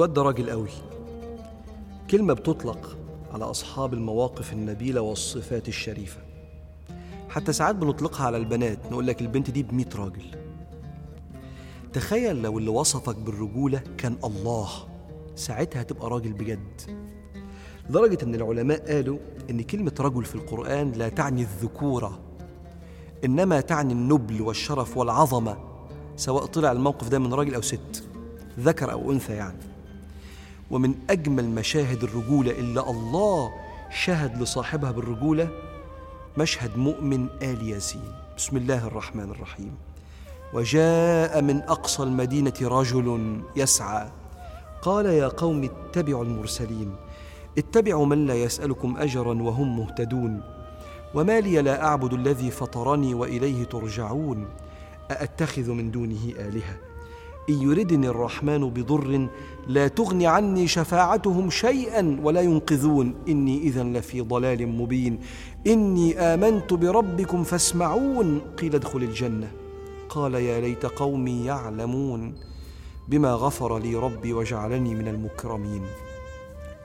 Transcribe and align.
الواد 0.00 0.14
ده 0.14 0.22
راجل 0.22 0.50
قوي. 0.50 0.68
كلمة 2.10 2.34
بتطلق 2.34 2.98
على 3.32 3.44
أصحاب 3.44 3.94
المواقف 3.94 4.52
النبيلة 4.52 5.00
والصفات 5.00 5.68
الشريفة. 5.68 6.20
حتى 7.28 7.52
ساعات 7.52 7.74
بنطلقها 7.74 8.26
على 8.26 8.36
البنات 8.36 8.78
نقول 8.90 9.06
لك 9.06 9.20
البنت 9.20 9.50
دي 9.50 9.62
بمية 9.62 9.88
راجل. 9.96 10.24
تخيل 11.92 12.42
لو 12.42 12.58
اللي 12.58 12.70
وصفك 12.70 13.16
بالرجولة 13.16 13.82
كان 13.98 14.16
الله 14.24 14.68
ساعتها 15.34 15.82
هتبقى 15.82 16.10
راجل 16.10 16.32
بجد. 16.32 16.80
لدرجة 17.88 18.18
إن 18.22 18.34
العلماء 18.34 18.92
قالوا 18.94 19.18
إن 19.50 19.62
كلمة 19.62 19.94
رجل 20.00 20.24
في 20.24 20.34
القرآن 20.34 20.92
لا 20.92 21.08
تعني 21.08 21.42
الذكورة 21.42 22.18
إنما 23.24 23.60
تعني 23.60 23.92
النبل 23.92 24.42
والشرف 24.42 24.96
والعظمة 24.96 25.56
سواء 26.16 26.46
طلع 26.46 26.72
الموقف 26.72 27.08
ده 27.08 27.18
من 27.18 27.34
راجل 27.34 27.54
أو 27.54 27.60
ست 27.60 28.04
ذكر 28.60 28.92
أو 28.92 29.12
أنثى 29.12 29.32
يعني. 29.32 29.70
ومن 30.70 30.94
أجمل 31.10 31.44
مشاهد 31.44 32.02
الرجولة 32.02 32.50
إلا 32.50 32.90
الله 32.90 33.52
شهد 33.90 34.42
لصاحبها 34.42 34.90
بالرجولة 34.90 35.48
مشهد 36.38 36.78
مؤمن 36.78 37.26
آل 37.42 37.68
ياسين. 37.68 38.12
بسم 38.36 38.56
الله 38.56 38.86
الرحمن 38.86 39.30
الرحيم. 39.30 39.74
وجاء 40.54 41.42
من 41.42 41.62
أقصى 41.62 42.02
المدينة 42.02 42.54
رجل 42.62 43.40
يسعى. 43.56 44.08
قال 44.82 45.06
يا 45.06 45.28
قوم 45.28 45.64
اتبعوا 45.64 46.24
المرسلين. 46.24 46.96
اتبعوا 47.58 48.06
من 48.06 48.26
لا 48.26 48.34
يسألكم 48.34 48.96
أجرا 48.96 49.42
وهم 49.42 49.78
مهتدون. 49.78 50.42
وما 51.14 51.40
لي 51.40 51.62
لا 51.62 51.84
أعبد 51.84 52.12
الذي 52.12 52.50
فطرني 52.50 53.14
وإليه 53.14 53.64
ترجعون. 53.64 54.48
أأتخذ 55.10 55.70
من 55.70 55.90
دونه 55.90 56.32
آلهة؟ 56.38 56.89
إن 57.50 57.62
يردني 57.62 58.08
الرحمن 58.08 58.70
بضر 58.70 59.28
لا 59.66 59.88
تغني 59.88 60.26
عني 60.26 60.68
شفاعتهم 60.68 61.50
شيئا 61.50 62.20
ولا 62.22 62.40
ينقذون. 62.40 63.14
إني 63.28 63.58
إذا 63.58 63.82
لفي 63.82 64.20
ضلال 64.20 64.68
مبين. 64.68 65.18
إني 65.66 66.18
آمنت 66.18 66.74
بربكم 66.74 67.44
فاسمعون. 67.44 68.40
قيل 68.58 68.74
ادخل 68.74 69.02
الجنة. 69.02 69.50
قال 70.08 70.34
يا 70.34 70.60
ليت 70.60 70.86
قومي 70.86 71.44
يعلمون 71.44 72.34
بما 73.08 73.32
غفر 73.32 73.78
لي 73.78 73.96
ربي 73.96 74.32
وجعلني 74.32 74.94
من 74.94 75.08
المكرمين. 75.08 75.82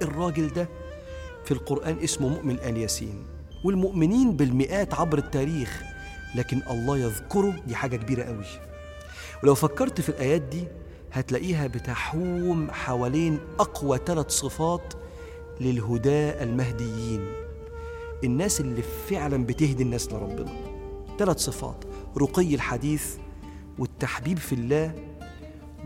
الراجل 0.01 0.47
ده 0.47 0.69
في 1.45 1.51
القرآن 1.51 1.97
اسمه 2.03 2.29
مؤمن 2.29 2.55
آل 2.59 2.77
ياسين 2.77 3.23
والمؤمنين 3.65 4.31
بالمئات 4.31 4.93
عبر 4.93 5.17
التاريخ 5.17 5.83
لكن 6.35 6.61
الله 6.71 6.97
يذكره 6.97 7.53
دي 7.67 7.75
حاجة 7.75 7.95
كبيرة 7.95 8.23
قوي. 8.23 8.45
ولو 9.43 9.55
فكرت 9.55 10.01
في 10.01 10.09
الآيات 10.09 10.41
دي 10.41 10.67
هتلاقيها 11.11 11.67
بتحوم 11.67 12.71
حوالين 12.71 13.39
أقوى 13.59 13.99
ثلاث 14.05 14.29
صفات 14.29 14.93
للهداة 15.61 16.43
المهديين. 16.43 17.25
الناس 18.23 18.61
اللي 18.61 18.81
فعلا 18.81 19.45
بتهدي 19.45 19.83
الناس 19.83 20.13
لربنا. 20.13 20.53
ثلاث 21.19 21.37
صفات 21.39 21.83
رقي 22.17 22.55
الحديث 22.55 23.15
والتحبيب 23.79 24.37
في 24.37 24.55
الله 24.55 24.93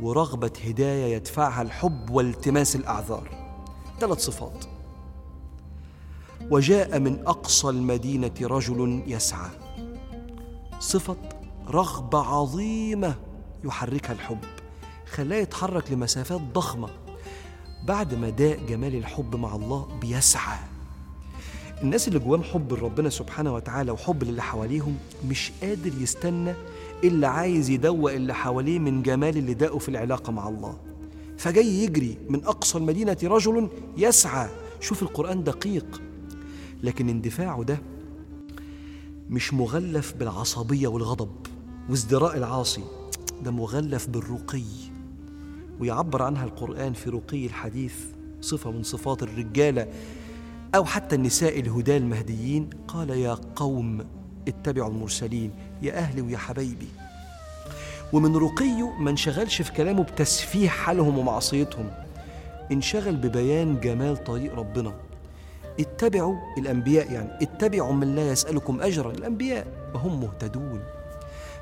ورغبة 0.01 0.51
هداية 0.65 1.15
يدفعها 1.15 1.61
الحب 1.61 2.09
والتماس 2.09 2.75
الأعذار. 2.75 3.29
ثلاث 3.99 4.19
صفات 4.19 4.65
وجاء 6.51 6.99
من 6.99 7.27
أقصى 7.27 7.69
المدينة 7.69 8.31
رجل 8.41 9.03
يسعى. 9.07 9.49
صفة 10.79 11.17
رغبة 11.67 12.19
عظيمة 12.19 13.15
يحركها 13.63 14.13
الحب 14.13 14.39
خلاه 15.11 15.37
يتحرك 15.37 15.91
لمسافات 15.91 16.41
ضخمة. 16.41 16.89
بعد 17.87 18.13
ما 18.13 18.29
داء 18.29 18.59
جمال 18.69 18.95
الحب 18.95 19.35
مع 19.35 19.55
الله 19.55 19.87
بيسعى. 20.01 20.57
الناس 21.81 22.07
اللي 22.07 22.19
جواهم 22.19 22.43
حب 22.43 22.73
لربنا 22.73 23.09
سبحانه 23.09 23.53
وتعالى 23.53 23.91
وحب 23.91 24.23
للي 24.23 24.41
حواليهم 24.41 24.97
مش 25.29 25.51
قادر 25.61 25.91
يستنى 26.01 26.53
إلا 27.03 27.27
عايز 27.27 27.69
يدوق 27.69 28.11
اللي 28.11 28.33
حواليه 28.33 28.79
من 28.79 29.01
جمال 29.01 29.37
اللي 29.37 29.53
داقه 29.53 29.77
في 29.79 29.89
العلاقة 29.89 30.31
مع 30.31 30.49
الله. 30.49 30.77
فجاي 31.37 31.83
يجري 31.83 32.17
من 32.29 32.45
أقصى 32.45 32.77
المدينة 32.77 33.17
رجل 33.23 33.69
يسعى. 33.97 34.49
شوف 34.79 35.03
القرآن 35.03 35.43
دقيق. 35.43 36.01
لكن 36.83 37.09
اندفاعه 37.09 37.63
ده 37.63 37.81
مش 39.29 39.53
مغلف 39.53 40.13
بالعصبية 40.13 40.87
والغضب 40.87 41.31
وازدراء 41.89 42.37
العاصي. 42.37 42.83
ده 43.43 43.51
مغلف 43.51 44.07
بالرقي 44.07 44.63
ويعبر 45.79 46.23
عنها 46.23 46.43
القرآن 46.43 46.93
في 46.93 47.09
رقي 47.09 47.45
الحديث 47.45 47.95
صفة 48.41 48.71
من 48.71 48.83
صفات 48.83 49.23
الرجالة 49.23 49.87
أو 50.75 50.85
حتى 50.85 51.15
النساء 51.15 51.59
الهدى 51.59 51.97
المهديين. 51.97 52.69
قال 52.87 53.09
يا 53.09 53.37
قوم 53.55 54.05
اتبعوا 54.47 54.89
المرسلين 54.89 55.51
يا 55.81 55.97
أهلي 55.97 56.21
ويا 56.21 56.37
حبايبي. 56.37 56.87
ومن 58.13 58.35
رقيه 58.35 58.89
ما 58.99 59.09
انشغلش 59.09 59.61
في 59.61 59.71
كلامه 59.71 60.03
بتسفيه 60.03 60.69
حالهم 60.69 61.17
ومعصيتهم. 61.17 61.91
انشغل 62.71 63.15
ببيان 63.15 63.79
جمال 63.79 64.23
طريق 64.23 64.55
ربنا. 64.55 64.93
اتبعوا 65.79 66.35
الأنبياء 66.57 67.11
يعني 67.11 67.29
اتبعوا 67.41 67.93
من 67.93 68.15
لا 68.15 68.31
يسألكم 68.31 68.81
أجرا 68.81 69.11
الأنبياء 69.11 69.91
وهم 69.93 70.21
مهتدون. 70.21 70.81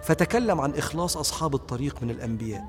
فتكلم 0.03 0.61
عن 0.61 0.71
إخلاص 0.71 1.17
أصحاب 1.17 1.55
الطريق 1.55 2.03
من 2.03 2.09
الأنبياء. 2.09 2.63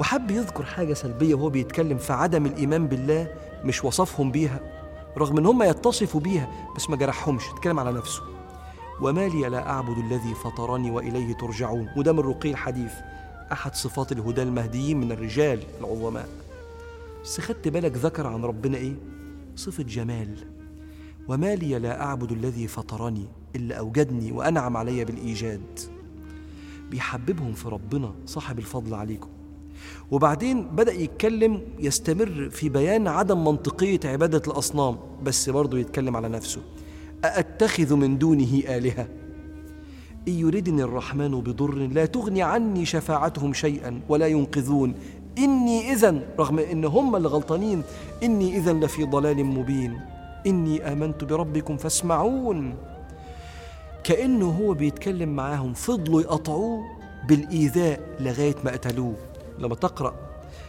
وحب 0.00 0.30
يذكر 0.30 0.64
حاجة 0.64 0.94
سلبية 0.94 1.34
وهو 1.34 1.48
بيتكلم 1.48 1.98
في 1.98 2.12
عدم 2.12 2.46
الإيمان 2.46 2.86
بالله 2.86 3.34
مش 3.64 3.84
وصفهم 3.84 4.30
بيها 4.30 4.60
رغم 5.18 5.38
إن 5.38 5.46
هم 5.46 5.62
يتصفوا 5.62 6.20
بيها 6.20 6.48
بس 6.76 6.90
ما 6.90 6.96
جرحهمش 6.96 7.42
اتكلم 7.48 7.78
على 7.78 7.92
نفسه. 7.92 8.22
وما 9.00 9.28
لي 9.28 9.48
لا 9.48 9.70
أعبد 9.70 9.98
الذي 9.98 10.34
فطرني 10.34 10.90
وإليه 10.90 11.34
ترجعون. 11.34 11.88
وده 11.96 12.12
من 12.12 12.20
رقي 12.20 12.50
الحديث. 12.50 12.92
أحد 13.52 13.74
صفات 13.74 14.12
الهدى 14.12 14.42
المهديين 14.42 15.00
من 15.00 15.12
الرجال 15.12 15.62
العظماء. 15.80 16.28
بس 17.24 17.40
خدت 17.40 17.68
بالك 17.68 17.92
ذكر 17.96 18.26
عن 18.26 18.44
ربنا 18.44 18.76
إيه؟ 18.76 18.94
صفة 19.56 19.82
جمال. 19.82 20.36
وما 21.28 21.54
لي 21.54 21.78
لا 21.78 22.02
أعبد 22.02 22.32
الذي 22.32 22.68
فطرني 22.68 23.26
إلا 23.56 23.76
أوجدني 23.76 24.32
وأنعم 24.32 24.76
علي 24.76 25.04
بالإيجاد. 25.04 25.80
بيحببهم 26.92 27.52
في 27.52 27.68
ربنا 27.68 28.14
صاحب 28.26 28.58
الفضل 28.58 28.94
عليكم. 28.94 29.28
وبعدين 30.10 30.62
بدأ 30.62 30.92
يتكلم 30.92 31.60
يستمر 31.78 32.48
في 32.50 32.68
بيان 32.68 33.08
عدم 33.08 33.44
منطقية 33.44 34.00
عبادة 34.04 34.42
الأصنام 34.46 34.98
بس 35.22 35.50
برضه 35.50 35.78
يتكلم 35.78 36.16
على 36.16 36.28
نفسه. 36.28 36.60
أأتخذ 37.24 37.94
من 37.94 38.18
دونه 38.18 38.62
آلهة؟ 38.68 39.08
إن 40.28 40.32
يردني 40.32 40.82
الرحمن 40.82 41.40
بضر 41.40 41.74
لا 41.74 42.06
تغني 42.06 42.42
عني 42.42 42.84
شفاعتهم 42.86 43.52
شيئا 43.52 44.00
ولا 44.08 44.26
ينقذون. 44.26 44.94
إني 45.38 45.92
إذا 45.92 46.22
رغم 46.38 46.58
إن 46.58 46.84
هم 46.84 47.16
اللي 47.16 47.28
غلطانين 47.28 47.82
إني 48.22 48.56
إذا 48.56 48.72
لفي 48.72 49.04
ضلال 49.04 49.44
مبين. 49.44 50.00
إني 50.46 50.92
آمنت 50.92 51.24
بربكم 51.24 51.76
فاسمعون. 51.76 52.74
كأنه 54.04 54.50
هو 54.50 54.74
بيتكلم 54.74 55.28
معاهم 55.36 55.74
فضلوا 55.74 56.20
يقطعوه 56.20 56.84
بالإيذاء 57.28 58.00
لغاية 58.20 58.56
ما 58.64 58.70
قتلوه. 58.70 59.14
لما 59.58 59.74
تقرأ 59.74 60.14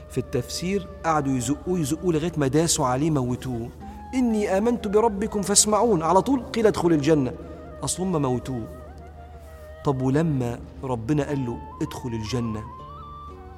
في 0.10 0.18
التفسير 0.18 0.88
قعدوا 1.06 1.38
يزقوه 1.38 1.80
يزقوه 1.80 2.14
لغاية 2.14 2.32
ما 2.38 2.48
داسوا 2.48 2.86
عليه 2.86 3.12
موتوه. 3.12 3.70
إني 4.14 4.58
آمنت 4.58 4.88
بربكم 4.88 5.42
فاسمعون 5.42 6.04
على 6.04 6.22
طول 6.22 6.44
قيل 6.44 6.68
ادخل 6.68 6.92
الجنة. 6.92 7.34
أصل 7.84 8.04
هم 8.04 8.22
موتوه. 8.22 8.68
طب 9.86 10.02
ولما 10.02 10.60
ربنا 10.84 11.24
قال 11.24 11.46
له 11.46 11.58
ادخل 11.82 12.10
الجنة؟ 12.10 12.64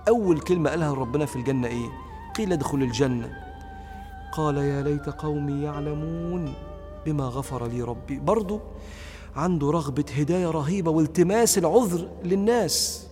أول 0.08 0.40
كلمة 0.40 0.70
قالها 0.70 0.94
ربنا 0.94 1.26
في 1.26 1.36
الجنة 1.36 1.68
إيه؟ 1.68 1.90
قيل 2.38 2.54
ادخل 2.54 2.78
الجنة. 2.78 3.30
قال 4.32 4.58
يا 4.58 4.82
ليت 4.82 5.10
قومي 5.10 5.64
يعلمون 5.64 6.54
بما 7.06 7.24
غفر 7.24 7.68
لي 7.68 7.82
ربي. 7.82 8.20
برضه 8.20 8.62
عنده 9.36 9.72
رغبة 9.72 10.06
هداية 10.18 10.52
رهيبة 10.52 10.92
والتماس 10.92 11.58
العذر 11.58 12.10
للناس. 12.24 13.08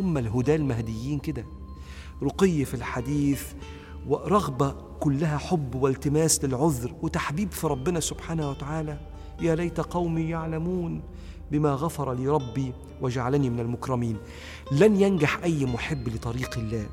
هم 0.00 0.18
الهدى 0.18 0.54
المهديين 0.54 1.18
كده. 1.18 1.44
رقي 2.22 2.64
في 2.64 2.74
الحديث 2.74 3.42
ورغبة 4.08 4.74
كلها 5.00 5.38
حب 5.38 5.74
والتماس 5.74 6.44
للعذر 6.44 6.94
وتحبيب 7.02 7.52
في 7.52 7.66
ربنا 7.66 8.00
سبحانه 8.00 8.50
وتعالى. 8.50 9.00
يا 9.40 9.54
ليت 9.54 9.80
قومي 9.80 10.28
يعلمون 10.28 11.02
بما 11.50 11.74
غفر 11.74 12.12
لي 12.12 12.28
ربي 12.28 12.72
وجعلني 13.02 13.50
من 13.50 13.60
المكرمين. 13.60 14.16
لن 14.72 15.00
ينجح 15.00 15.42
أي 15.42 15.64
محب 15.64 16.08
لطريق 16.08 16.58
الله 16.58 16.86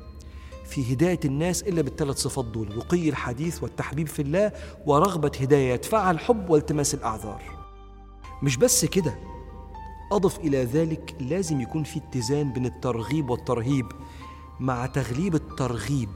في 0.66 0.92
هداية 0.92 1.20
الناس 1.24 1.62
إلا 1.62 1.82
بالثلاث 1.82 2.16
صفات 2.16 2.44
دول 2.44 2.76
رقي 2.76 3.08
الحديث 3.08 3.62
والتحبيب 3.62 4.06
في 4.06 4.22
الله 4.22 4.52
ورغبة 4.86 5.32
هداية 5.40 5.72
يدفعها 5.72 6.10
الحب 6.10 6.50
والتماس 6.50 6.94
الأعذار. 6.94 7.57
مش 8.42 8.56
بس 8.56 8.84
كده. 8.84 9.18
أضف 10.12 10.38
إلى 10.38 10.64
ذلك 10.64 11.16
لازم 11.20 11.60
يكون 11.60 11.84
في 11.84 11.98
اتزان 11.98 12.52
بين 12.52 12.66
الترغيب 12.66 13.30
والترهيب 13.30 13.86
مع 14.60 14.86
تغليب 14.86 15.34
الترغيب. 15.34 16.10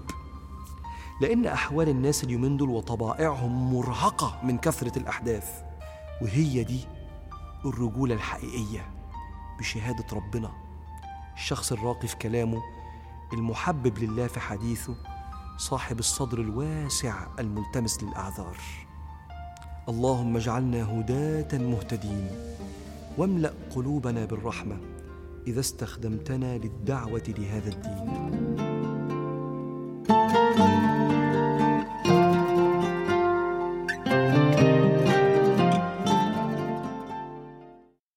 لأن 1.20 1.46
أحوال 1.46 1.88
الناس 1.88 2.24
اليومين 2.24 2.56
دول 2.56 2.70
وطبائعهم 2.70 3.74
مرهقة 3.74 4.40
من 4.44 4.58
كثرة 4.58 4.98
الأحداث 4.98 5.62
وهي 6.22 6.64
دي 6.64 6.80
الرجولة 7.64 8.14
الحقيقية 8.14 8.90
بشهادة 9.58 10.04
ربنا. 10.12 10.50
الشخص 11.34 11.72
الراقي 11.72 12.08
في 12.08 12.16
كلامه 12.16 12.62
المحبب 13.32 13.98
لله 13.98 14.26
في 14.26 14.40
حديثه 14.40 14.94
صاحب 15.56 15.98
الصدر 15.98 16.40
الواسع 16.40 17.26
الملتمس 17.38 18.02
للأعذار. 18.02 18.56
اللهم 19.88 20.37
اجعلنا 20.37 21.00
هداة 21.00 21.58
مهتدين. 21.58 22.26
واملأ 23.19 23.52
قلوبنا 23.75 24.25
بالرحمة 24.25 24.76
إذا 25.46 25.61
استخدمتنا 25.61 26.58
للدعوة 26.58 27.23
لهذا 27.29 27.69
الدين. 27.69 28.71